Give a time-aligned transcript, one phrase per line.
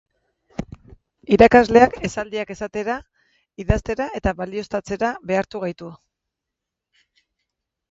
[1.35, 2.95] Irakasleak esaldiak esatera,
[3.65, 5.93] idaztera eta balioztatzera behartu gaitu.